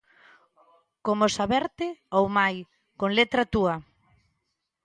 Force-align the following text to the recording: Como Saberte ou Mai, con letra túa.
Como 1.05 1.25
Saberte 1.37 1.87
ou 2.17 2.25
Mai, 2.37 2.55
con 2.99 3.09
letra 3.17 3.43
túa. 3.53 3.75